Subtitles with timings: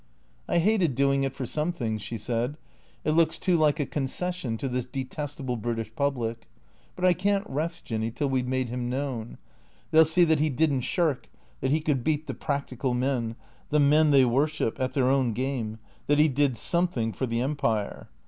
[0.47, 2.57] "I hated doing it for some things," she said."
[3.05, 6.47] It looks too like a concession to this detestable British public.
[6.95, 7.85] But I can't rest.
[7.85, 9.37] Jinny, till we 've made him known.
[9.91, 11.29] They '11 see that he did n't shirk,
[11.59, 13.35] that he could beat the practical men—
[13.69, 15.77] the men they worship— at their own game,
[16.07, 18.09] that he did something for the Empire.